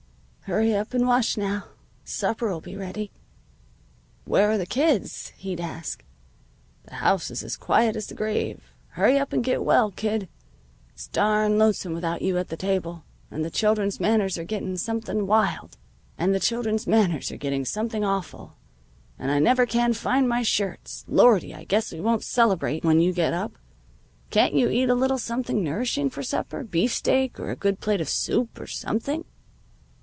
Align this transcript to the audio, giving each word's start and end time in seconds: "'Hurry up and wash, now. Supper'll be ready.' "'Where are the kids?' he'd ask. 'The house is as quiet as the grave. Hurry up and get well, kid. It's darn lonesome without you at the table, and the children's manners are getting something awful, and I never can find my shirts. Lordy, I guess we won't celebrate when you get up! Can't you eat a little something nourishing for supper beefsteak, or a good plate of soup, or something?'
"'Hurry 0.45 0.73
up 0.75 0.91
and 0.93 1.07
wash, 1.07 1.37
now. 1.37 1.63
Supper'll 2.03 2.59
be 2.59 2.75
ready.' 2.75 3.09
"'Where 4.25 4.51
are 4.51 4.57
the 4.57 4.65
kids?' 4.65 5.31
he'd 5.37 5.61
ask. 5.61 6.03
'The 6.83 6.95
house 6.95 7.31
is 7.31 7.41
as 7.41 7.55
quiet 7.55 7.95
as 7.95 8.07
the 8.07 8.15
grave. 8.15 8.59
Hurry 8.89 9.17
up 9.17 9.31
and 9.31 9.45
get 9.45 9.63
well, 9.63 9.91
kid. 9.91 10.27
It's 10.91 11.07
darn 11.07 11.57
lonesome 11.57 11.93
without 11.93 12.21
you 12.21 12.37
at 12.37 12.49
the 12.49 12.57
table, 12.57 13.05
and 13.29 13.45
the 13.45 13.49
children's 13.49 14.01
manners 14.01 14.37
are 14.37 14.43
getting 14.43 14.75
something 14.75 15.21
awful, 15.29 15.69
and 19.17 19.31
I 19.31 19.39
never 19.39 19.65
can 19.65 19.93
find 19.93 20.27
my 20.27 20.43
shirts. 20.43 21.05
Lordy, 21.07 21.53
I 21.55 21.63
guess 21.63 21.93
we 21.93 22.01
won't 22.01 22.25
celebrate 22.25 22.83
when 22.83 22.99
you 22.99 23.13
get 23.13 23.31
up! 23.33 23.53
Can't 24.31 24.53
you 24.53 24.67
eat 24.69 24.89
a 24.89 24.95
little 24.95 25.17
something 25.17 25.63
nourishing 25.63 26.09
for 26.09 26.23
supper 26.23 26.65
beefsteak, 26.65 27.39
or 27.39 27.51
a 27.51 27.55
good 27.55 27.79
plate 27.79 28.01
of 28.01 28.09
soup, 28.09 28.59
or 28.59 28.67
something?' 28.67 29.23